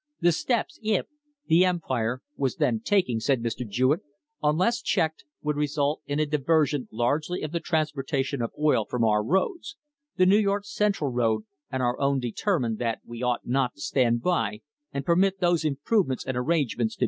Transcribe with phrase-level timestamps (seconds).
[0.19, 1.07] "The steps it
[1.45, 3.69] (the Empire) was then taking," said Mr.
[3.69, 3.99] Jewett,
[4.41, 9.23] "unless checked would result in a diversion largely of the transportation of oil from our
[9.23, 9.77] roads;
[10.17, 14.23] the New York Central road and our own determined that we ought not to stand
[14.23, 14.61] by
[14.91, 16.99] and permit those improvements and arrangements to be made which, when completed, would be A.